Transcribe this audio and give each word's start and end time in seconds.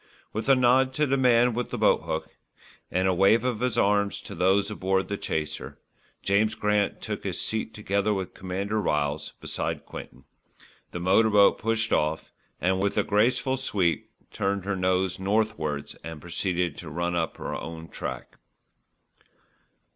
With 0.33 0.49
a 0.49 0.55
nod 0.55 0.95
to 0.95 1.05
the 1.05 1.15
man 1.15 1.53
with 1.53 1.69
the 1.69 1.77
boathook, 1.77 2.29
and 2.89 3.07
a 3.07 3.13
wave 3.13 3.43
of 3.43 3.59
his 3.59 3.77
arm 3.77 4.09
to 4.09 4.33
those 4.33 4.71
aboard 4.71 5.09
the 5.09 5.15
chaser, 5.15 5.77
James 6.23 6.55
Grant 6.55 7.03
took 7.03 7.23
his 7.23 7.39
seat 7.39 7.71
together 7.75 8.11
with 8.11 8.33
Commander 8.33 8.81
Ryles 8.81 9.33
beside 9.39 9.85
Quinton, 9.85 10.23
the 10.89 10.99
motor 10.99 11.29
boat 11.29 11.59
pushed 11.59 11.93
off 11.93 12.31
and, 12.59 12.81
with 12.81 12.97
a 12.97 13.03
graceful 13.03 13.57
sweep, 13.57 14.09
turned 14.33 14.65
her 14.65 14.75
nose 14.75 15.19
northwards 15.19 15.93
and 16.03 16.19
proceeded 16.19 16.79
to 16.79 16.89
run 16.89 17.15
up 17.15 17.37
her 17.37 17.53
own 17.55 17.87
track. 17.87 18.37